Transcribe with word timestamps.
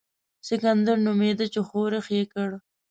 سکندر 0.47 0.97
نومېدی 1.05 1.47
چې 1.53 1.59
ښورښ 1.67 2.05
یې 2.15 2.23
کړ. 2.33 2.49